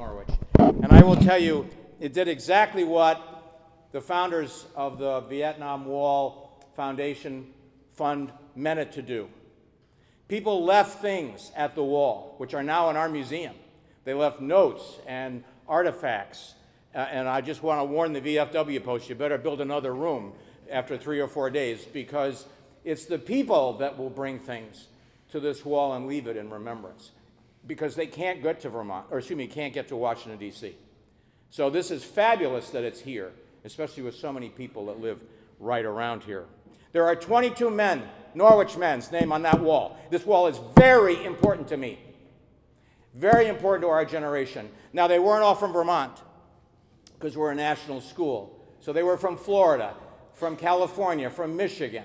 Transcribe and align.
Norwich. 0.00 0.28
And 0.58 0.86
I 0.86 1.02
will 1.02 1.16
tell 1.16 1.38
you, 1.38 1.68
it 2.00 2.14
did 2.14 2.26
exactly 2.26 2.84
what 2.84 3.20
the 3.92 4.00
founders 4.00 4.64
of 4.74 4.98
the 4.98 5.20
Vietnam 5.20 5.84
Wall 5.84 6.58
Foundation 6.74 7.46
Fund 7.92 8.32
meant 8.56 8.80
it 8.80 8.92
to 8.92 9.02
do. 9.02 9.28
People 10.26 10.64
left 10.64 11.02
things 11.02 11.52
at 11.54 11.74
the 11.74 11.84
wall, 11.84 12.34
which 12.38 12.54
are 12.54 12.62
now 12.62 12.88
in 12.88 12.96
our 12.96 13.10
museum. 13.10 13.54
They 14.04 14.14
left 14.14 14.40
notes 14.40 14.82
and 15.06 15.44
artifacts. 15.68 16.54
Uh, 16.94 16.98
and 16.98 17.28
I 17.28 17.42
just 17.42 17.62
want 17.62 17.80
to 17.80 17.84
warn 17.84 18.14
the 18.14 18.22
VFW 18.22 18.82
post 18.82 19.06
you 19.10 19.14
better 19.14 19.36
build 19.36 19.60
another 19.60 19.94
room 19.94 20.32
after 20.70 20.96
three 20.96 21.20
or 21.20 21.28
four 21.28 21.50
days 21.50 21.84
because 21.84 22.46
it's 22.84 23.04
the 23.04 23.18
people 23.18 23.74
that 23.74 23.98
will 23.98 24.08
bring 24.08 24.38
things 24.38 24.86
to 25.32 25.40
this 25.40 25.62
wall 25.62 25.92
and 25.92 26.06
leave 26.06 26.26
it 26.26 26.38
in 26.38 26.48
remembrance 26.48 27.10
because 27.66 27.94
they 27.94 28.06
can't 28.06 28.42
get 28.42 28.60
to 28.60 28.70
Vermont, 28.70 29.06
or 29.10 29.18
excuse 29.18 29.36
me, 29.36 29.46
can't 29.46 29.72
get 29.72 29.88
to 29.88 29.96
Washington, 29.96 30.38
D.C. 30.38 30.74
So 31.50 31.68
this 31.68 31.90
is 31.90 32.04
fabulous 32.04 32.70
that 32.70 32.84
it's 32.84 33.00
here, 33.00 33.32
especially 33.64 34.02
with 34.02 34.14
so 34.14 34.32
many 34.32 34.48
people 34.48 34.86
that 34.86 35.00
live 35.00 35.20
right 35.58 35.84
around 35.84 36.22
here. 36.22 36.46
There 36.92 37.04
are 37.04 37.14
22 37.14 37.70
men, 37.70 38.02
Norwich 38.34 38.76
men's 38.76 39.12
name 39.12 39.32
on 39.32 39.42
that 39.42 39.60
wall. 39.60 39.98
This 40.10 40.24
wall 40.24 40.46
is 40.46 40.58
very 40.76 41.24
important 41.24 41.68
to 41.68 41.76
me. 41.76 41.98
Very 43.14 43.48
important 43.48 43.82
to 43.82 43.88
our 43.88 44.04
generation. 44.04 44.68
Now, 44.92 45.06
they 45.06 45.18
weren't 45.18 45.42
all 45.42 45.54
from 45.54 45.72
Vermont 45.72 46.22
because 47.18 47.36
we're 47.36 47.50
a 47.50 47.56
national 47.56 48.00
school. 48.00 48.64
So 48.80 48.92
they 48.92 49.02
were 49.02 49.16
from 49.16 49.36
Florida, 49.36 49.94
from 50.32 50.56
California, 50.56 51.28
from 51.28 51.56
Michigan, 51.56 52.04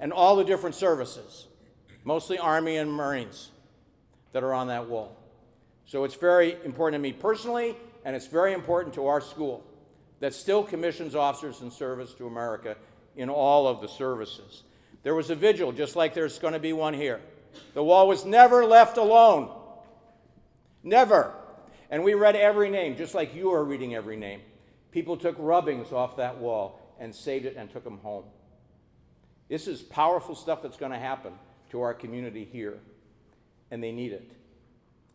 and 0.00 0.12
all 0.12 0.36
the 0.36 0.44
different 0.44 0.74
services, 0.74 1.46
mostly 2.04 2.38
Army 2.38 2.76
and 2.76 2.90
Marines 2.90 3.50
that 4.32 4.42
are 4.42 4.54
on 4.54 4.68
that 4.68 4.88
wall. 4.88 5.16
So 5.84 6.04
it's 6.04 6.14
very 6.14 6.56
important 6.64 7.00
to 7.00 7.02
me 7.02 7.12
personally, 7.12 7.76
and 8.04 8.16
it's 8.16 8.26
very 8.26 8.52
important 8.52 8.94
to 8.94 9.06
our 9.06 9.20
school 9.20 9.64
that 10.20 10.34
still 10.34 10.62
commissions 10.62 11.14
officers 11.14 11.60
in 11.62 11.70
service 11.70 12.14
to 12.14 12.26
America 12.26 12.76
in 13.16 13.28
all 13.28 13.66
of 13.66 13.80
the 13.80 13.88
services. 13.88 14.62
There 15.02 15.14
was 15.14 15.30
a 15.30 15.34
vigil, 15.34 15.72
just 15.72 15.96
like 15.96 16.14
there's 16.14 16.38
going 16.38 16.52
to 16.52 16.60
be 16.60 16.72
one 16.72 16.94
here. 16.94 17.20
The 17.74 17.82
wall 17.82 18.08
was 18.08 18.24
never 18.24 18.64
left 18.64 18.96
alone. 18.96 19.50
Never. 20.82 21.34
And 21.90 22.04
we 22.04 22.14
read 22.14 22.36
every 22.36 22.70
name, 22.70 22.96
just 22.96 23.14
like 23.14 23.34
you 23.34 23.52
are 23.52 23.64
reading 23.64 23.94
every 23.94 24.16
name. 24.16 24.40
People 24.92 25.16
took 25.16 25.36
rubbings 25.38 25.92
off 25.92 26.16
that 26.16 26.38
wall 26.38 26.80
and 26.98 27.14
saved 27.14 27.44
it 27.44 27.56
and 27.56 27.70
took 27.70 27.84
them 27.84 27.98
home. 27.98 28.24
This 29.48 29.66
is 29.66 29.82
powerful 29.82 30.34
stuff 30.34 30.62
that's 30.62 30.76
going 30.76 30.92
to 30.92 30.98
happen 30.98 31.32
to 31.70 31.80
our 31.80 31.92
community 31.92 32.48
here, 32.50 32.78
and 33.72 33.82
they 33.82 33.90
need 33.90 34.12
it. 34.12 34.30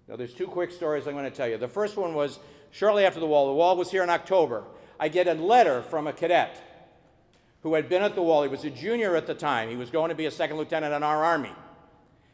Now, 0.10 0.16
there's 0.16 0.34
two 0.34 0.48
quick 0.48 0.72
stories 0.72 1.08
I'm 1.08 1.14
going 1.14 1.26
to 1.26 1.32
tell 1.32 1.48
you. 1.48 1.58
The 1.58 1.68
first 1.68 1.96
one 1.96 2.16
was 2.16 2.40
shortly 2.72 3.06
after 3.06 3.20
the 3.20 3.28
wall. 3.28 3.48
The 3.48 3.54
wall 3.54 3.78
was 3.78 3.92
here 3.92 4.04
in 4.04 4.10
October. 4.10 4.64
I 5.00 5.10
get 5.10 5.28
a 5.28 5.36
letter 5.36 5.84
from 5.84 6.08
a 6.08 6.14
cadet 6.14 6.62
who 7.62 7.76
had 7.76 7.88
been 7.88 8.02
at 8.02 8.16
the 8.16 8.22
wall. 8.24 8.42
He 8.42 8.50
was 8.50 8.66
a 8.66 8.72
junior 8.72 9.16
at 9.16 9.28
the 9.28 9.36
time. 9.36 9.70
He 9.70 9.76
was 9.76 9.92
going 9.92 10.10
to 10.10 10.16
be 10.16 10.26
a 10.26 10.32
second 10.32 10.58
lieutenant 10.58 10.94
in 10.94 11.04
our 11.04 11.24
army. 11.24 11.52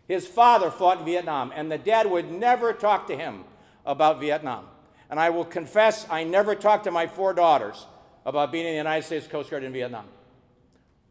His 0.08 0.26
father 0.26 0.72
fought 0.72 1.00
in 1.00 1.06
Vietnam, 1.06 1.52
and 1.54 1.70
the 1.70 1.78
dad 1.78 2.10
would 2.10 2.32
never 2.32 2.72
talk 2.72 3.08
to 3.08 3.18
him 3.18 3.44
about 3.86 4.22
Vietnam. 4.22 4.66
And 5.10 5.20
I 5.20 5.30
will 5.30 5.46
confess, 5.46 6.08
I 6.10 6.24
never 6.24 6.56
talked 6.56 6.86
to 6.86 6.92
my 6.92 7.06
four 7.08 7.34
daughters 7.34 7.86
about 8.26 8.52
being 8.52 8.66
in 8.66 8.72
the 8.72 8.78
United 8.78 9.06
States 9.06 9.28
Coast 9.28 9.50
Guard 9.50 9.64
in 9.64 9.74
Vietnam. 9.74 10.06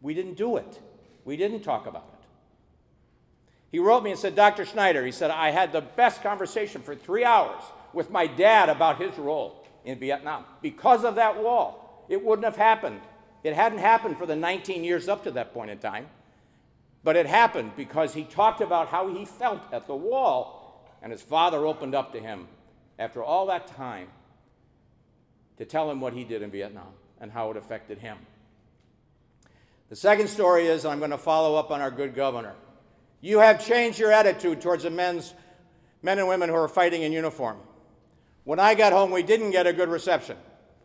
We 0.01 0.15
didn't 0.15 0.35
do 0.35 0.57
it. 0.57 0.81
We 1.25 1.37
didn't 1.37 1.61
talk 1.61 1.87
about 1.87 2.09
it. 2.09 2.12
He 3.73 3.79
wrote 3.79 4.05
me 4.05 4.11
and 4.11 4.21
said, 4.21 4.37
Dr. 4.37 4.67
Schneider, 4.67 5.05
he 5.05 5.13
said, 5.13 5.31
I 5.31 5.51
had 5.51 5.73
the 5.73 5.81
best 5.81 6.23
conversation 6.23 6.83
for 6.83 6.95
three 6.95 7.25
hours 7.25 7.63
with 7.95 8.11
my 8.11 8.27
dad 8.27 8.69
about 8.69 9.01
his 9.01 9.17
role 9.17 9.65
in 9.87 9.99
Vietnam. 9.99 10.45
Because 10.61 11.05
of 11.05 11.15
that 11.15 11.43
wall, 11.43 12.05
it 12.11 12.23
wouldn't 12.23 12.45
have 12.45 12.57
happened. 12.57 13.01
It 13.43 13.55
hadn't 13.55 13.79
happened 13.79 14.19
for 14.19 14.27
the 14.27 14.37
19 14.37 14.85
years 14.85 15.09
up 15.09 15.25
to 15.25 15.31
that 15.33 15.55
point 15.55 15.71
in 15.71 15.79
time. 15.79 16.07
But 17.03 17.17
it 17.17 17.25
happened 17.25 17.73
because 17.75 18.13
he 18.13 18.25
talked 18.25 18.61
about 18.61 18.89
how 18.89 19.09
he 19.09 19.25
felt 19.25 19.63
at 19.73 19.87
the 19.87 19.97
wall, 19.97 20.87
and 21.03 21.11
his 21.11 21.23
father 21.23 21.67
opened 21.67 21.95
up 21.95 22.13
to 22.13 22.21
him 22.21 22.49
after 22.99 23.25
all 23.25 23.47
that 23.47 23.67
time 23.69 24.09
to 25.57 25.65
tell 25.65 25.91
him 25.91 26.01
what 26.01 26.13
he 26.13 26.25
did 26.25 26.43
in 26.43 26.51
Vietnam 26.51 26.93
and 27.21 27.33
how 27.33 27.51
it 27.51 27.57
affected 27.57 27.99
him. 27.99 28.19
The 29.89 29.97
second 29.97 30.29
story 30.29 30.67
is 30.67 30.85
I'm 30.85 30.99
going 30.99 31.11
to 31.11 31.19
follow 31.19 31.57
up 31.57 31.71
on 31.71 31.81
our 31.81 31.91
good 31.91 32.15
governor. 32.15 32.55
You 33.23 33.39
have 33.39 33.65
changed 33.65 34.01
your 34.01 34.13
attitude 34.13 34.61
towards 34.61 34.83
the 34.83 34.91
men's, 34.91 35.33
men 36.03 36.19
and 36.19 36.29
women 36.29 36.49
who 36.49 36.57
are 36.57 36.69
fighting 36.69 37.03
in 37.03 37.13
uniform. 37.13 37.57
When 38.45 38.59
I 38.59 38.75
got 38.75 38.93
home, 38.93 39.13
we 39.13 39.23
didn't 39.23 39.53
get 39.53 39.67
a 39.67 39.73
good 39.73 39.89
reception. 39.89 40.37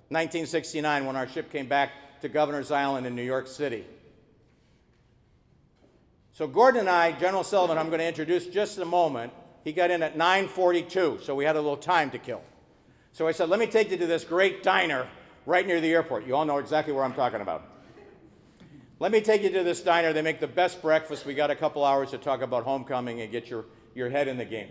1969, 0.10 1.06
when 1.06 1.16
our 1.16 1.28
ship 1.28 1.52
came 1.52 1.68
back 1.68 2.22
to 2.22 2.30
Governor's 2.30 2.72
Island 2.72 3.08
in 3.08 3.16
New 3.16 3.24
York 3.24 3.48
City. 3.48 3.86
So 6.32 6.48
Gordon 6.48 6.82
and 6.82 6.90
I, 6.90 7.14
General 7.14 7.44
Sullivan, 7.44 7.80
I'm 7.80 7.88
going 7.88 8.00
to 8.00 8.08
introduce 8.08 8.46
just 8.46 8.78
in 8.78 8.84
a 8.84 8.86
moment. 8.86 9.34
He 9.64 9.74
got 9.74 9.90
in 9.90 10.04
at 10.04 10.16
9:42, 10.16 11.24
so 11.24 11.34
we 11.34 11.44
had 11.44 11.56
a 11.56 11.60
little 11.60 11.76
time 11.76 12.12
to 12.12 12.20
kill. 12.20 12.44
So 13.12 13.28
I 13.28 13.32
said, 13.32 13.50
"Let 13.50 13.60
me 13.60 13.66
take 13.66 13.90
you 13.90 13.98
to 13.98 14.06
this 14.06 14.24
great 14.24 14.62
diner 14.62 15.10
right 15.48 15.66
near 15.66 15.82
the 15.82 15.92
airport. 15.92 16.28
You 16.28 16.36
all 16.36 16.46
know 16.46 16.60
exactly 16.60 16.94
where 16.94 17.04
I'm 17.04 17.14
talking 17.14 17.42
about. 17.42 17.64
Let 19.00 19.12
me 19.12 19.22
take 19.22 19.44
you 19.44 19.50
to 19.52 19.64
this 19.64 19.82
diner. 19.82 20.12
They 20.12 20.22
make 20.22 20.40
the 20.40 20.48
best 20.48 20.82
breakfast. 20.82 21.26
We 21.26 21.34
got 21.34 21.52
a 21.52 21.56
couple 21.56 21.86
hours 21.86 22.12
to 22.12 22.18
talk 22.18 22.42
about 22.42 22.64
homecoming 22.64 23.22
and 23.22 23.32
get 23.32 23.50
your, 23.50 23.66
your 23.94 24.10
head 24.10 24.28
in 24.28 24.38
the 24.38 24.46
game." 24.46 24.70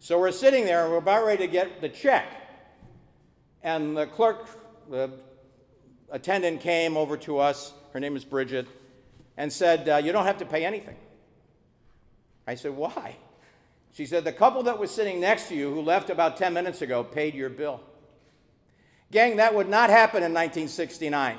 So 0.00 0.18
we're 0.18 0.32
sitting 0.32 0.64
there 0.64 0.84
and 0.84 0.92
we're 0.92 0.98
about 0.98 1.26
ready 1.26 1.46
to 1.46 1.52
get 1.52 1.80
the 1.80 1.88
check. 1.88 2.26
And 3.62 3.96
the 3.96 4.06
clerk, 4.06 4.48
the 4.88 5.10
attendant 6.10 6.60
came 6.60 6.96
over 6.96 7.16
to 7.18 7.38
us. 7.38 7.72
Her 7.92 8.00
name 8.00 8.16
is 8.16 8.24
Bridget 8.24 8.68
and 9.36 9.52
said, 9.52 9.88
uh, 9.88 9.96
You 9.96 10.12
don't 10.12 10.24
have 10.24 10.38
to 10.38 10.46
pay 10.46 10.64
anything. 10.64 10.96
I 12.46 12.54
said, 12.54 12.76
Why? 12.76 13.16
She 13.92 14.06
said, 14.06 14.24
The 14.24 14.32
couple 14.32 14.62
that 14.64 14.78
was 14.78 14.90
sitting 14.90 15.20
next 15.20 15.48
to 15.48 15.56
you, 15.56 15.72
who 15.72 15.80
left 15.80 16.10
about 16.10 16.36
10 16.36 16.54
minutes 16.54 16.80
ago, 16.80 17.02
paid 17.02 17.34
your 17.34 17.50
bill. 17.50 17.80
Gang, 19.10 19.36
that 19.36 19.54
would 19.54 19.68
not 19.68 19.90
happen 19.90 20.18
in 20.18 20.32
1969. 20.32 21.38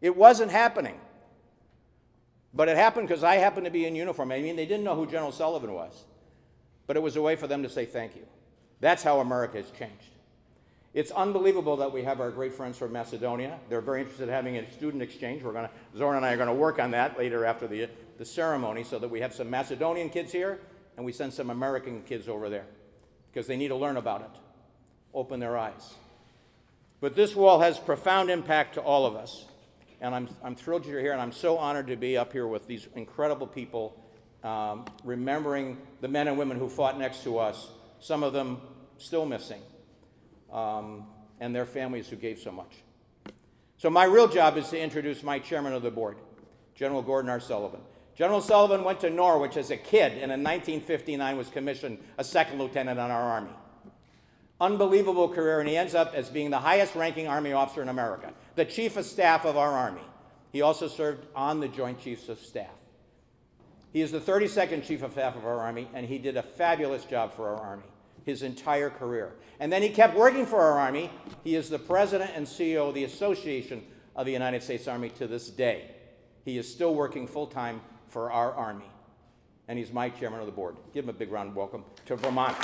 It 0.00 0.16
wasn't 0.16 0.50
happening. 0.50 0.98
But 2.52 2.68
it 2.68 2.76
happened 2.76 3.08
because 3.08 3.22
I 3.22 3.36
happened 3.36 3.66
to 3.66 3.70
be 3.70 3.84
in 3.86 3.94
uniform. 3.94 4.32
I 4.32 4.40
mean, 4.40 4.56
they 4.56 4.66
didn't 4.66 4.84
know 4.84 4.96
who 4.96 5.06
General 5.06 5.32
Sullivan 5.32 5.72
was. 5.72 6.04
But 6.86 6.96
it 6.96 7.00
was 7.00 7.16
a 7.16 7.22
way 7.22 7.36
for 7.36 7.46
them 7.46 7.62
to 7.62 7.68
say 7.68 7.84
thank 7.84 8.16
you. 8.16 8.26
That's 8.80 9.02
how 9.02 9.20
America 9.20 9.58
has 9.58 9.70
changed. 9.70 10.10
It's 10.92 11.12
unbelievable 11.12 11.76
that 11.76 11.92
we 11.92 12.02
have 12.02 12.20
our 12.20 12.30
great 12.30 12.52
friends 12.52 12.76
from 12.76 12.92
Macedonia. 12.92 13.60
They're 13.68 13.80
very 13.80 14.00
interested 14.00 14.24
in 14.24 14.30
having 14.30 14.56
a 14.56 14.68
student 14.72 15.02
exchange. 15.02 15.42
We're 15.42 15.52
going 15.52 15.68
to, 15.68 15.98
Zorn 15.98 16.16
and 16.16 16.26
I 16.26 16.32
are 16.32 16.36
going 16.36 16.48
to 16.48 16.54
work 16.54 16.80
on 16.80 16.90
that 16.90 17.16
later 17.16 17.44
after 17.44 17.68
the, 17.68 17.88
the 18.18 18.24
ceremony 18.24 18.82
so 18.82 18.98
that 18.98 19.08
we 19.08 19.20
have 19.20 19.32
some 19.32 19.48
Macedonian 19.48 20.10
kids 20.10 20.32
here 20.32 20.58
and 20.96 21.06
we 21.06 21.12
send 21.12 21.32
some 21.32 21.50
American 21.50 22.02
kids 22.02 22.28
over 22.28 22.48
there 22.48 22.66
because 23.30 23.46
they 23.46 23.56
need 23.56 23.68
to 23.68 23.76
learn 23.76 23.96
about 23.96 24.22
it, 24.22 24.40
open 25.14 25.38
their 25.38 25.56
eyes. 25.56 25.94
But 27.00 27.14
this 27.14 27.36
wall 27.36 27.60
has 27.60 27.78
profound 27.78 28.28
impact 28.28 28.74
to 28.74 28.80
all 28.80 29.06
of 29.06 29.14
us. 29.14 29.44
And 30.00 30.14
I'm, 30.14 30.28
I'm 30.42 30.54
thrilled 30.54 30.86
you're 30.86 31.00
here, 31.00 31.12
and 31.12 31.20
I'm 31.20 31.32
so 31.32 31.58
honored 31.58 31.86
to 31.88 31.96
be 31.96 32.16
up 32.16 32.32
here 32.32 32.46
with 32.46 32.66
these 32.66 32.88
incredible 32.94 33.46
people, 33.46 34.02
um, 34.42 34.86
remembering 35.04 35.78
the 36.00 36.08
men 36.08 36.26
and 36.28 36.38
women 36.38 36.58
who 36.58 36.68
fought 36.68 36.98
next 36.98 37.22
to 37.24 37.38
us, 37.38 37.68
some 37.98 38.22
of 38.22 38.32
them 38.32 38.60
still 38.96 39.26
missing 39.26 39.60
um, 40.52 41.04
and 41.38 41.54
their 41.54 41.66
families 41.66 42.08
who 42.08 42.16
gave 42.16 42.38
so 42.38 42.50
much. 42.50 42.76
So, 43.76 43.90
my 43.90 44.04
real 44.04 44.28
job 44.28 44.56
is 44.56 44.68
to 44.70 44.80
introduce 44.80 45.22
my 45.22 45.38
chairman 45.38 45.72
of 45.72 45.82
the 45.82 45.90
board, 45.90 46.16
General 46.74 47.02
Gordon 47.02 47.30
R. 47.30 47.40
Sullivan. 47.40 47.80
General 48.14 48.42
Sullivan 48.42 48.84
went 48.84 49.00
to 49.00 49.08
Norwich 49.08 49.56
as 49.56 49.70
a 49.70 49.76
kid 49.76 50.12
and 50.12 50.30
in 50.30 50.42
1959 50.42 51.38
was 51.38 51.48
commissioned 51.48 51.98
a 52.18 52.24
second 52.24 52.58
lieutenant 52.58 52.98
in 52.98 53.10
our 53.10 53.22
Army. 53.22 53.52
Unbelievable 54.60 55.28
career, 55.28 55.60
and 55.60 55.68
he 55.68 55.76
ends 55.76 55.94
up 55.94 56.14
as 56.14 56.28
being 56.28 56.50
the 56.50 56.58
highest 56.58 56.94
ranking 56.94 57.26
Army 57.26 57.52
officer 57.52 57.82
in 57.82 57.88
America, 57.88 58.32
the 58.56 58.64
Chief 58.64 58.96
of 58.96 59.06
Staff 59.06 59.44
of 59.44 59.56
our 59.56 59.72
Army. 59.72 60.02
He 60.52 60.62
also 60.62 60.88
served 60.88 61.26
on 61.34 61.60
the 61.60 61.68
Joint 61.68 62.00
Chiefs 62.00 62.28
of 62.28 62.38
Staff. 62.38 62.66
He 63.92 64.02
is 64.02 64.12
the 64.12 64.20
32nd 64.20 64.84
Chief 64.84 65.02
of 65.02 65.12
Staff 65.12 65.36
of 65.36 65.46
our 65.46 65.60
Army, 65.60 65.88
and 65.94 66.06
he 66.06 66.18
did 66.18 66.36
a 66.36 66.42
fabulous 66.42 67.04
job 67.04 67.32
for 67.32 67.48
our 67.48 67.56
Army 67.56 67.84
his 68.24 68.42
entire 68.42 68.90
career. 68.90 69.32
And 69.58 69.72
then 69.72 69.82
he 69.82 69.90
kept 69.90 70.16
working 70.16 70.46
for 70.46 70.60
our 70.60 70.78
Army. 70.78 71.10
He 71.44 71.54
is 71.54 71.68
the 71.68 71.78
president 71.78 72.32
and 72.34 72.46
CEO 72.46 72.88
of 72.88 72.94
the 72.94 73.04
Association 73.04 73.82
of 74.16 74.26
the 74.26 74.32
United 74.32 74.62
States 74.62 74.88
Army 74.88 75.10
to 75.10 75.26
this 75.26 75.50
day. 75.50 75.90
He 76.44 76.58
is 76.58 76.70
still 76.70 76.94
working 76.94 77.26
full 77.26 77.46
time 77.46 77.80
for 78.08 78.30
our 78.32 78.52
Army. 78.52 78.90
And 79.68 79.78
he's 79.78 79.92
my 79.92 80.08
chairman 80.08 80.40
of 80.40 80.46
the 80.46 80.52
board. 80.52 80.76
Give 80.92 81.04
him 81.04 81.10
a 81.10 81.14
big 81.14 81.30
round 81.30 81.50
of 81.50 81.56
welcome 81.56 81.84
to 82.06 82.16
Vermont. 82.16 82.56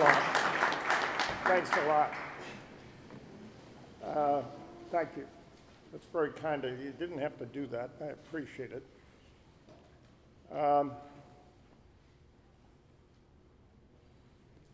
Thanks 0.00 1.70
a 1.76 1.86
lot. 1.86 2.14
Uh, 4.02 4.42
Thank 4.90 5.10
you. 5.16 5.26
That's 5.92 6.06
very 6.06 6.30
kind 6.30 6.64
of 6.64 6.78
you. 6.78 6.86
You 6.86 6.92
didn't 6.92 7.18
have 7.18 7.38
to 7.38 7.46
do 7.46 7.66
that. 7.66 7.90
I 8.00 8.06
appreciate 8.06 8.72
it. 8.72 8.82
Um, 10.50 10.92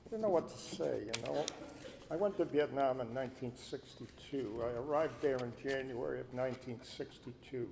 I 0.07 0.11
don't 0.11 0.23
know 0.23 0.31
what 0.31 0.49
to 0.49 0.77
say, 0.77 1.03
you 1.05 1.23
know. 1.25 1.45
I 2.11 2.17
went 2.17 2.37
to 2.39 2.45
Vietnam 2.45 3.01
in 3.01 3.13
1962. 3.13 4.63
I 4.63 4.79
arrived 4.79 5.21
there 5.21 5.39
in 5.39 5.53
January 5.63 6.21
of 6.21 6.33
1962. 6.33 7.69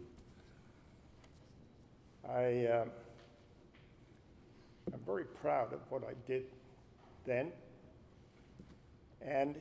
I, 2.29 2.67
um, 2.67 2.91
I'm 4.93 5.01
very 5.07 5.25
proud 5.25 5.73
of 5.73 5.81
what 5.89 6.03
I 6.03 6.15
did 6.27 6.45
then, 7.27 7.53
and 9.21 9.57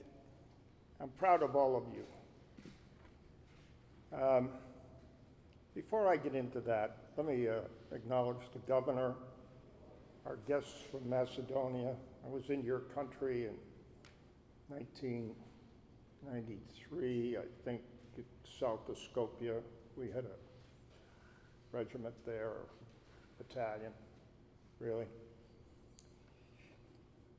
I'm 1.02 1.10
proud 1.18 1.44
of 1.44 1.56
all 1.56 1.76
of 1.76 1.84
you. 1.94 2.06
Um, 4.18 4.50
Before 5.76 6.08
I 6.08 6.18
get 6.18 6.36
into 6.36 6.60
that, 6.62 6.98
let 7.18 7.26
me 7.26 7.48
uh, 7.48 7.62
acknowledge 7.92 8.38
the 8.54 8.60
governor, 8.60 9.16
our 10.26 10.38
guests 10.48 10.84
from 10.92 11.10
Macedonia. 11.10 11.96
I 12.24 12.30
was 12.30 12.50
in 12.50 12.64
your 12.64 12.82
country 12.94 13.46
in 13.46 13.56
1993, 14.68 17.38
I 17.38 17.42
think, 17.66 17.82
south 18.60 18.88
of 18.88 18.98
Skopje. 18.98 19.62
We 19.98 20.08
had 20.08 20.26
a 20.26 20.38
regiment 21.72 22.14
there, 22.26 22.54
battalion, 23.40 23.92
really. 24.80 25.08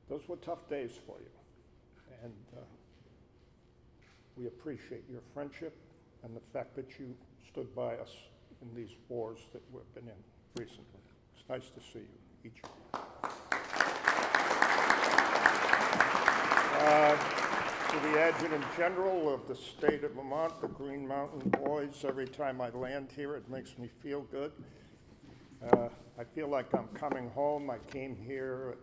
Those 0.09 0.27
were 0.27 0.37
tough 0.37 0.69
days 0.69 0.91
for 1.05 1.17
you, 1.19 1.31
and 2.23 2.33
uh, 2.55 2.59
we 4.37 4.45
appreciate 4.47 5.03
your 5.09 5.21
friendship 5.33 5.75
and 6.23 6.35
the 6.35 6.41
fact 6.53 6.75
that 6.75 6.99
you 6.99 7.15
stood 7.49 7.73
by 7.75 7.95
us 7.95 8.11
in 8.61 8.75
these 8.75 8.95
wars 9.09 9.39
that 9.53 9.63
we've 9.71 9.93
been 9.95 10.07
in 10.07 10.61
recently. 10.61 11.01
It's 11.35 11.49
nice 11.49 11.71
to 11.71 11.81
see 11.91 11.99
you, 11.99 12.19
each 12.45 12.61
of 12.63 12.69
you. 12.69 12.99
Uh, 16.77 17.17
To 17.91 18.01
the 18.01 18.19
Adjutant 18.19 18.65
General 18.75 19.33
of 19.33 19.47
the 19.47 19.55
state 19.55 20.03
of 20.03 20.11
Vermont, 20.11 20.59
the 20.59 20.67
Green 20.67 21.07
Mountain 21.07 21.49
Boys, 21.51 22.03
every 22.05 22.27
time 22.27 22.59
I 22.59 22.69
land 22.71 23.09
here, 23.15 23.35
it 23.35 23.49
makes 23.49 23.77
me 23.77 23.87
feel 23.87 24.21
good. 24.23 24.51
Uh, 25.71 25.87
I 26.19 26.23
feel 26.25 26.49
like 26.49 26.73
I'm 26.73 26.89
coming 26.89 27.29
home. 27.29 27.69
I 27.69 27.77
came 27.89 28.17
here 28.17 28.77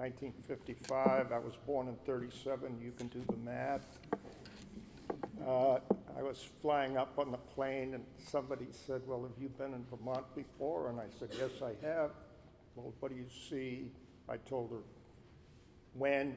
1955. 0.00 1.30
I 1.30 1.38
was 1.38 1.56
born 1.66 1.86
in 1.86 1.94
37. 2.06 2.80
You 2.82 2.90
can 2.92 3.08
do 3.08 3.22
the 3.28 3.36
math. 3.36 3.98
Uh, 5.46 5.74
I 6.16 6.22
was 6.22 6.48
flying 6.62 6.96
up 6.96 7.18
on 7.18 7.30
the 7.30 7.36
plane, 7.36 7.92
and 7.92 8.04
somebody 8.16 8.68
said, 8.72 9.02
"Well, 9.06 9.22
have 9.24 9.38
you 9.38 9.50
been 9.50 9.74
in 9.74 9.84
Vermont 9.90 10.24
before?" 10.34 10.88
And 10.88 10.98
I 10.98 11.08
said, 11.18 11.28
"Yes, 11.38 11.50
I 11.62 11.74
have." 11.86 12.12
Well, 12.74 12.94
what 13.00 13.10
do 13.10 13.18
you 13.18 13.26
see? 13.28 13.92
I 14.26 14.38
told 14.38 14.70
her, 14.70 14.82
"When?" 15.92 16.34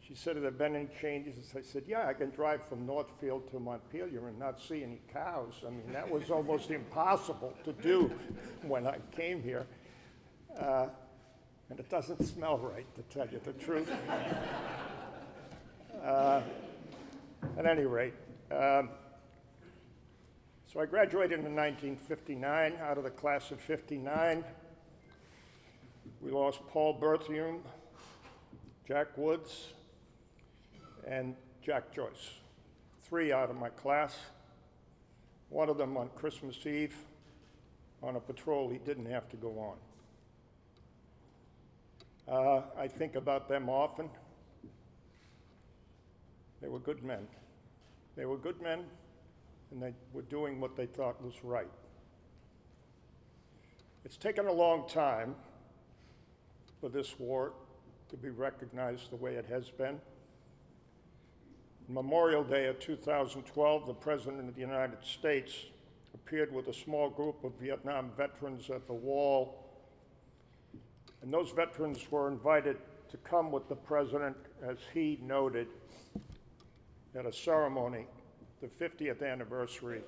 She 0.00 0.14
said, 0.14 0.36
"Have 0.36 0.42
there 0.42 0.50
been 0.50 0.74
any 0.74 0.88
changes?" 0.98 1.52
I 1.54 1.60
said, 1.60 1.84
"Yeah, 1.86 2.06
I 2.06 2.14
can 2.14 2.30
drive 2.30 2.64
from 2.64 2.86
Northfield 2.86 3.50
to 3.50 3.60
Montpelier 3.60 4.28
and 4.28 4.38
not 4.38 4.58
see 4.58 4.82
any 4.82 5.02
cows. 5.12 5.62
I 5.66 5.68
mean, 5.68 5.92
that 5.92 6.10
was 6.10 6.30
almost 6.30 6.70
impossible 6.70 7.52
to 7.64 7.72
do 7.74 8.10
when 8.62 8.86
I 8.86 8.96
came 9.14 9.42
here." 9.42 9.66
Uh, 10.58 10.88
and 11.70 11.78
it 11.78 11.88
doesn't 11.88 12.24
smell 12.24 12.58
right, 12.58 12.86
to 12.94 13.02
tell 13.02 13.28
you 13.28 13.40
the 13.44 13.52
truth. 13.52 13.90
Uh, 16.04 16.40
at 17.58 17.66
any 17.66 17.82
rate, 17.82 18.14
um, 18.52 18.88
so 20.72 20.80
I 20.80 20.86
graduated 20.86 21.40
in 21.40 21.56
1959 21.56 22.74
out 22.80 22.98
of 22.98 23.04
the 23.04 23.10
class 23.10 23.50
of 23.50 23.60
59. 23.60 24.44
We 26.20 26.30
lost 26.30 26.60
Paul 26.68 26.98
Berthium, 27.00 27.60
Jack 28.86 29.18
Woods, 29.18 29.72
and 31.06 31.34
Jack 31.62 31.92
Joyce. 31.92 32.34
Three 33.02 33.32
out 33.32 33.50
of 33.50 33.56
my 33.56 33.70
class. 33.70 34.16
One 35.48 35.68
of 35.68 35.78
them 35.78 35.96
on 35.96 36.10
Christmas 36.14 36.64
Eve 36.66 36.94
on 38.02 38.16
a 38.16 38.20
patrol 38.20 38.68
he 38.68 38.78
didn't 38.78 39.06
have 39.06 39.28
to 39.30 39.36
go 39.36 39.58
on. 39.58 39.76
Uh, 42.30 42.60
I 42.76 42.86
think 42.86 43.14
about 43.14 43.48
them 43.48 43.70
often. 43.70 44.10
They 46.60 46.68
were 46.68 46.78
good 46.78 47.02
men. 47.02 47.26
They 48.16 48.26
were 48.26 48.36
good 48.36 48.60
men, 48.60 48.84
and 49.70 49.82
they 49.82 49.94
were 50.12 50.22
doing 50.22 50.60
what 50.60 50.76
they 50.76 50.86
thought 50.86 51.22
was 51.24 51.42
right. 51.42 51.70
It's 54.04 54.18
taken 54.18 54.46
a 54.46 54.52
long 54.52 54.86
time 54.88 55.36
for 56.80 56.90
this 56.90 57.18
war 57.18 57.52
to 58.10 58.16
be 58.16 58.28
recognized 58.28 59.10
the 59.10 59.16
way 59.16 59.34
it 59.34 59.46
has 59.46 59.70
been. 59.70 59.98
Memorial 61.88 62.44
Day 62.44 62.66
of 62.66 62.78
2012, 62.78 63.86
the 63.86 63.94
President 63.94 64.46
of 64.48 64.54
the 64.54 64.60
United 64.60 65.02
States 65.02 65.54
appeared 66.12 66.52
with 66.52 66.68
a 66.68 66.74
small 66.74 67.08
group 67.08 67.42
of 67.42 67.52
Vietnam 67.58 68.10
veterans 68.16 68.68
at 68.68 68.86
the 68.86 68.92
wall 68.92 69.67
and 71.22 71.32
those 71.32 71.50
veterans 71.50 72.10
were 72.10 72.28
invited 72.28 72.76
to 73.10 73.16
come 73.18 73.50
with 73.50 73.68
the 73.68 73.74
president, 73.74 74.36
as 74.62 74.76
he 74.92 75.18
noted, 75.22 75.66
at 77.14 77.26
a 77.26 77.32
ceremony, 77.32 78.06
the 78.60 78.66
50th 78.66 79.22
anniversary 79.22 80.02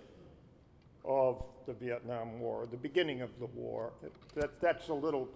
of 1.05 1.43
the 1.67 1.73
Vietnam 1.73 2.39
War, 2.41 2.67
the 2.71 2.77
beginning 2.77 3.23
of 3.23 3.31
the 3.39 3.47
war. 3.47 3.93
That, 4.35 4.61
that's 4.61 4.89
a 4.89 4.95
little 4.95 5.29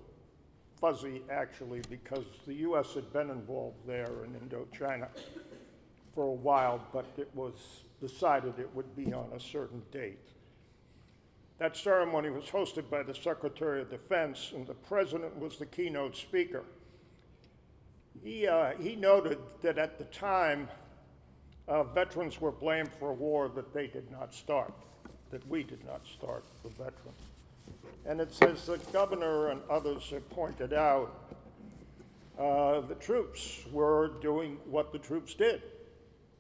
fuzzy, 0.81 1.23
actually, 1.31 1.81
because 1.89 2.25
the 2.47 2.55
U.S. 2.55 2.95
had 2.95 3.11
been 3.13 3.31
involved 3.31 3.79
there 3.87 4.25
in 4.25 4.35
Indochina 4.35 5.09
for 6.15 6.25
a 6.25 6.35
while, 6.35 6.81
but 6.93 7.07
it 7.17 7.31
was 7.35 7.55
decided 8.01 8.59
it 8.59 8.71
would 8.75 8.95
be 8.95 9.13
on 9.13 9.29
a 9.35 9.41
certain 9.41 9.83
date. 9.91 10.19
That 11.59 11.77
ceremony 11.77 12.31
was 12.31 12.45
hosted 12.47 12.91
by 12.91 13.03
the 13.03 13.15
Secretary 13.15 13.81
of 13.81 13.91
Defense, 13.91 14.53
and 14.55 14.67
the 14.67 14.75
President 14.75 15.39
was 15.39 15.57
the 15.57 15.67
keynote 15.67 16.17
speaker. 16.17 16.65
He, 18.23 18.47
uh, 18.47 18.73
he 18.81 18.97
noted 18.97 19.39
that 19.63 19.79
at 19.79 19.99
the 19.99 20.05
time, 20.05 20.69
uh, 21.69 21.85
veterans 21.85 22.41
were 22.41 22.51
blamed 22.51 22.91
for 22.99 23.11
a 23.11 23.15
war 23.15 23.49
that 23.55 23.73
they 23.73 23.87
did 23.87 24.11
not 24.11 24.35
start, 24.35 24.75
that 25.31 25.47
we 25.49 25.63
did 25.63 25.85
not 25.87 26.05
start, 26.07 26.45
the 26.63 26.71
veterans. 26.71 27.21
And 28.05 28.21
it 28.21 28.35
says 28.35 28.67
the 28.67 28.79
governor 28.93 29.51
and 29.51 29.61
others 29.71 30.11
have 30.11 30.29
pointed 30.31 30.73
out 30.73 31.35
uh, 32.39 32.81
the 32.81 32.97
troops 32.97 33.61
were 33.73 34.13
doing 34.21 34.59
what 34.67 34.93
the 34.93 34.99
troops 34.99 35.35
did. 35.35 35.63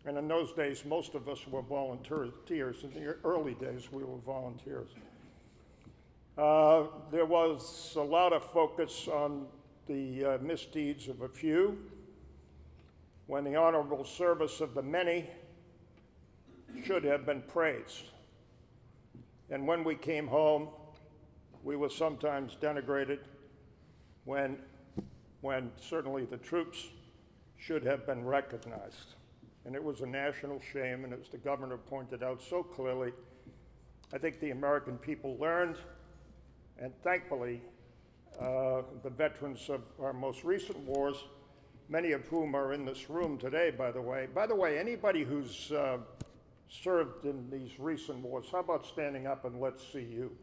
And 0.07 0.19
in 0.19 0.29
those 0.29 0.53
days, 0.53 0.85
most 0.85 1.15
of 1.15 1.29
us 1.29 1.47
were 1.49 1.63
volunteers. 1.63 2.35
In 2.85 2.93
the 2.93 3.17
early 3.25 3.55
days, 3.55 3.91
we 3.91 4.05
were 4.05 4.19
volunteers. 4.19 4.89
Uh, 6.37 6.85
there 7.11 7.25
was 7.25 7.95
a 7.97 8.03
lot 8.03 8.33
of 8.33 8.45
focus 8.45 9.09
on 9.09 9.47
the 9.87 10.25
uh, 10.25 10.39
misdeeds 10.43 11.09
of 11.09 11.23
a 11.23 11.29
few, 11.29 11.79
when 13.27 13.45
the 13.45 13.57
honorable 13.57 14.05
service 14.05 14.61
of 14.61 14.75
the 14.75 14.83
many 14.83 15.31
should 16.85 17.05
have 17.05 17.25
been 17.25 17.43
praised. 17.43 18.05
And 19.51 19.67
when 19.67 19.85
we 19.85 19.95
came 19.95 20.27
home, 20.27 20.69
we 21.63 21.77
were 21.77 21.89
sometimes 21.89 22.57
denigrated 22.61 23.21
when, 24.25 24.59
when 25.41 25.71
certainly 25.81 26.25
the 26.25 26.37
troops 26.37 26.89
should 27.57 27.85
have 27.85 28.07
been 28.07 28.25
recognized. 28.25 29.15
And 29.67 29.75
it 29.75 29.83
was 29.83 30.03
a 30.03 30.07
national 30.07 30.61
shame, 30.73 31.05
and 31.05 31.15
as 31.15 31.29
the 31.31 31.39
governor 31.39 31.79
pointed 31.79 32.23
out 32.23 32.43
so 32.43 32.63
clearly, 32.63 33.13
I 34.13 34.19
think 34.19 34.39
the 34.39 34.51
American 34.51 34.99
people 34.99 35.37
learned, 35.39 35.77
and 36.79 36.93
thankfully, 37.03 37.63
uh, 38.39 38.83
the 39.03 39.11
veterans 39.11 39.71
of 39.71 39.81
our 40.01 40.13
most 40.13 40.45
recent 40.45 40.79
wars, 40.81 41.17
many 41.89 42.13
of 42.13 42.27
whom 42.29 42.55
are 42.55 42.75
in 42.75 42.85
this 42.85 43.09
room 43.09 43.39
today, 43.39 43.71
by 43.71 43.91
the 43.91 44.03
way. 44.03 44.29
By 44.35 44.47
the 44.47 44.55
way, 44.55 44.79
anybody 44.79 45.25
who's 45.25 45.73
uh, 45.73 45.99
served 46.69 47.25
in 47.25 47.49
these 47.51 47.79
recent 47.79 48.19
wars, 48.19 48.47
how 48.53 48.59
about 48.59 48.85
standing 48.85 49.27
up 49.27 49.45
and 49.45 49.61
let's 49.61 49.83
see 49.93 50.01
you? 50.03 50.37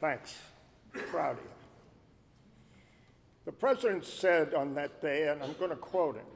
Thanks. 0.00 0.38
Proud 1.10 1.32
of 1.32 1.44
you. 1.44 1.50
The 3.44 3.47
president 3.58 4.04
said 4.04 4.54
on 4.54 4.74
that 4.74 5.00
day, 5.00 5.28
and 5.28 5.42
I'm 5.42 5.54
going 5.54 5.70
to 5.70 5.76
quote 5.76 6.16
him, 6.16 6.26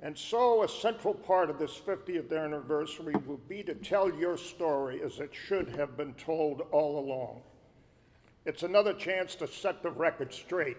And 0.00 0.16
so, 0.16 0.62
a 0.62 0.68
central 0.68 1.14
part 1.14 1.50
of 1.50 1.58
this 1.58 1.78
50th 1.78 2.32
anniversary 2.32 3.14
will 3.26 3.40
be 3.48 3.62
to 3.62 3.74
tell 3.74 4.12
your 4.12 4.36
story 4.36 5.00
as 5.02 5.18
it 5.18 5.34
should 5.34 5.68
have 5.76 5.96
been 5.96 6.14
told 6.14 6.62
all 6.70 6.98
along. 6.98 7.40
It's 8.44 8.64
another 8.64 8.92
chance 8.92 9.34
to 9.36 9.46
set 9.46 9.82
the 9.82 9.90
record 9.90 10.32
straight. 10.34 10.78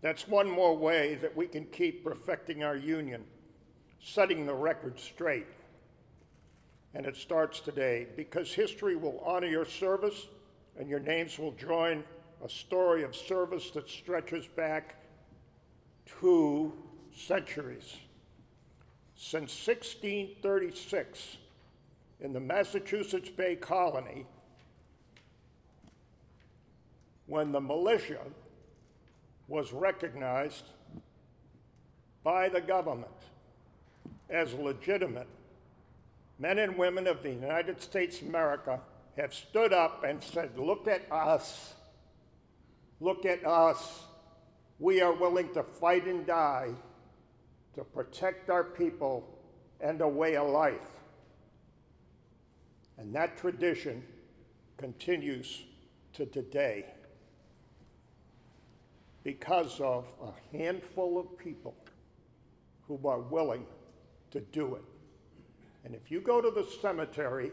That's 0.00 0.28
one 0.28 0.48
more 0.48 0.76
way 0.76 1.16
that 1.16 1.36
we 1.36 1.46
can 1.46 1.64
keep 1.66 2.04
perfecting 2.04 2.62
our 2.62 2.76
union, 2.76 3.24
setting 4.00 4.46
the 4.46 4.54
record 4.54 4.98
straight. 5.00 5.46
And 6.94 7.04
it 7.06 7.16
starts 7.16 7.60
today 7.60 8.06
because 8.16 8.52
history 8.52 8.96
will 8.96 9.22
honor 9.24 9.48
your 9.48 9.64
service 9.64 10.28
and 10.78 10.88
your 10.88 11.00
names 11.00 11.38
will 11.38 11.52
join 11.52 12.04
a 12.44 12.48
story 12.48 13.02
of 13.02 13.14
service 13.14 13.70
that 13.70 13.88
stretches 13.88 14.46
back 14.46 14.96
two 16.20 16.72
centuries. 17.14 17.96
Since 19.16 19.66
1636, 19.66 21.38
in 22.20 22.32
the 22.32 22.40
Massachusetts 22.40 23.30
Bay 23.30 23.56
Colony, 23.56 24.26
when 27.26 27.52
the 27.52 27.60
militia 27.60 28.20
was 29.48 29.72
recognized 29.72 30.64
by 32.22 32.48
the 32.48 32.60
government 32.60 33.10
as 34.30 34.54
legitimate, 34.54 35.26
men 36.38 36.58
and 36.58 36.76
women 36.76 37.06
of 37.06 37.22
the 37.22 37.30
United 37.30 37.80
States 37.80 38.20
of 38.20 38.28
America 38.28 38.80
have 39.16 39.34
stood 39.34 39.72
up 39.72 40.04
and 40.04 40.22
said, 40.22 40.56
Look 40.56 40.86
at 40.86 41.10
us. 41.10 41.74
Look 43.00 43.24
at 43.24 43.44
us. 43.46 44.04
We 44.78 45.00
are 45.00 45.12
willing 45.12 45.52
to 45.54 45.62
fight 45.62 46.06
and 46.06 46.26
die 46.26 46.70
to 47.74 47.84
protect 47.84 48.50
our 48.50 48.64
people 48.64 49.38
and 49.80 50.00
a 50.00 50.08
way 50.08 50.36
of 50.36 50.48
life. 50.48 50.98
And 52.96 53.14
that 53.14 53.36
tradition 53.38 54.02
continues 54.76 55.64
to 56.14 56.26
today 56.26 56.86
because 59.22 59.80
of 59.80 60.06
a 60.22 60.56
handful 60.56 61.18
of 61.18 61.38
people 61.38 61.74
who 62.88 62.98
are 63.06 63.20
willing 63.20 63.66
to 64.30 64.40
do 64.40 64.74
it. 64.74 64.82
And 65.84 65.94
if 65.94 66.10
you 66.10 66.20
go 66.20 66.40
to 66.40 66.50
the 66.50 66.66
cemetery 66.80 67.52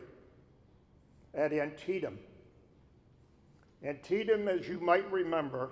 at 1.33 1.53
Antietam, 1.53 2.17
Antietam, 3.83 4.47
as 4.47 4.67
you 4.67 4.79
might 4.79 5.09
remember, 5.11 5.69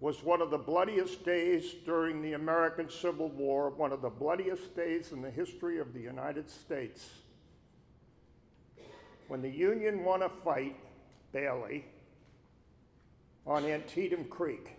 was 0.00 0.22
one 0.22 0.42
of 0.42 0.50
the 0.50 0.58
bloodiest 0.58 1.24
days 1.24 1.74
during 1.86 2.20
the 2.20 2.34
American 2.34 2.90
Civil 2.90 3.30
War, 3.30 3.70
one 3.70 3.92
of 3.92 4.02
the 4.02 4.10
bloodiest 4.10 4.76
days 4.76 5.12
in 5.12 5.22
the 5.22 5.30
history 5.30 5.78
of 5.78 5.94
the 5.94 6.00
United 6.00 6.50
States. 6.50 7.08
When 9.28 9.40
the 9.40 9.48
Union 9.48 10.04
won 10.04 10.22
a 10.22 10.28
fight, 10.28 10.76
Bailey, 11.32 11.86
on 13.46 13.64
Antietam 13.64 14.24
Creek, 14.24 14.76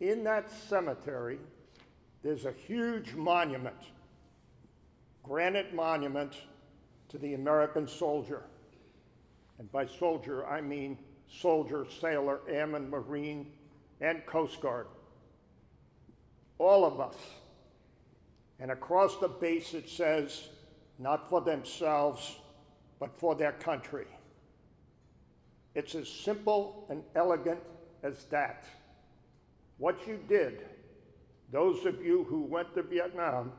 in 0.00 0.24
that 0.24 0.50
cemetery, 0.50 1.38
there's 2.22 2.46
a 2.46 2.52
huge 2.52 3.14
monument, 3.14 3.76
granite 5.22 5.74
monument 5.74 6.34
to 7.10 7.18
the 7.18 7.34
American 7.34 7.86
soldier. 7.86 8.42
And 9.58 9.70
by 9.70 9.86
soldier, 9.86 10.46
I 10.46 10.60
mean 10.60 10.98
soldier, 11.28 11.86
sailor, 12.00 12.40
airman, 12.48 12.90
marine, 12.90 13.52
and 14.00 14.24
Coast 14.26 14.60
Guard. 14.60 14.86
All 16.58 16.84
of 16.84 17.00
us. 17.00 17.16
And 18.60 18.70
across 18.70 19.16
the 19.16 19.28
base 19.28 19.74
it 19.74 19.88
says, 19.88 20.48
not 20.98 21.28
for 21.28 21.40
themselves, 21.40 22.36
but 23.00 23.18
for 23.18 23.34
their 23.34 23.52
country. 23.52 24.06
It's 25.74 25.94
as 25.94 26.08
simple 26.08 26.86
and 26.88 27.02
elegant 27.16 27.60
as 28.02 28.24
that. 28.26 28.64
What 29.78 30.06
you 30.06 30.20
did, 30.28 30.66
those 31.50 31.84
of 31.84 32.04
you 32.04 32.24
who 32.24 32.42
went 32.42 32.74
to 32.74 32.82
Vietnam, 32.82 33.52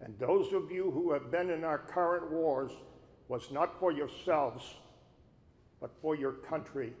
and 0.00 0.18
those 0.18 0.52
of 0.52 0.70
you 0.72 0.90
who 0.90 1.12
have 1.12 1.30
been 1.30 1.50
in 1.50 1.62
our 1.62 1.78
current 1.78 2.30
wars, 2.30 2.72
was 3.28 3.50
not 3.52 3.78
for 3.78 3.92
yourselves, 3.92 4.74
but 5.84 5.92
for 6.00 6.16
your 6.16 6.32
country 6.32 6.94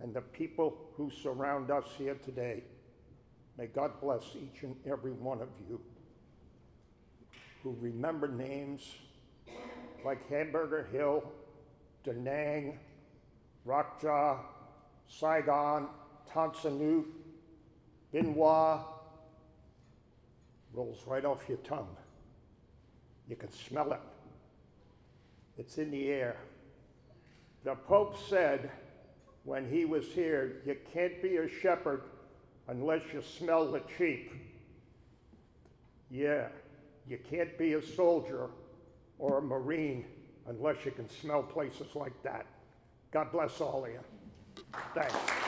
and 0.00 0.14
the 0.14 0.22
people 0.22 0.74
who 0.96 1.10
surround 1.10 1.70
us 1.70 1.84
here 1.98 2.14
today. 2.24 2.62
May 3.58 3.66
God 3.66 3.90
bless 4.00 4.22
each 4.34 4.62
and 4.62 4.74
every 4.90 5.12
one 5.12 5.42
of 5.42 5.50
you 5.68 5.78
who 7.62 7.76
remember 7.78 8.26
names 8.28 8.94
like 10.02 10.26
Hamburger 10.30 10.88
Hill, 10.90 11.22
Da 12.04 12.12
Nang, 12.12 12.78
Rockjaw, 13.66 14.38
Saigon, 15.06 15.88
Tan 16.32 16.54
Son 16.54 16.78
Nhut, 16.78 17.04
Bien 18.12 18.32
Hoa, 18.32 18.82
rolls 20.72 21.02
right 21.06 21.26
off 21.26 21.44
your 21.50 21.58
tongue. 21.58 21.94
You 23.28 23.36
can 23.36 23.52
smell 23.52 23.92
it. 23.92 24.00
It's 25.58 25.76
in 25.76 25.90
the 25.90 26.08
air. 26.08 26.38
The 27.64 27.74
Pope 27.74 28.16
said 28.28 28.70
when 29.44 29.68
he 29.70 29.84
was 29.84 30.06
here, 30.06 30.62
you 30.66 30.76
can't 30.92 31.22
be 31.22 31.36
a 31.36 31.48
shepherd 31.48 32.02
unless 32.68 33.02
you 33.12 33.22
smell 33.22 33.70
the 33.70 33.82
sheep. 33.98 34.32
Yeah, 36.10 36.48
you 37.08 37.18
can't 37.30 37.56
be 37.58 37.74
a 37.74 37.82
soldier 37.82 38.50
or 39.18 39.38
a 39.38 39.42
Marine 39.42 40.04
unless 40.46 40.84
you 40.84 40.90
can 40.90 41.08
smell 41.08 41.42
places 41.42 41.94
like 41.94 42.20
that. 42.22 42.46
God 43.12 43.30
bless 43.32 43.60
all 43.60 43.84
of 43.84 43.90
you. 43.90 44.00
Thanks. 44.94 45.41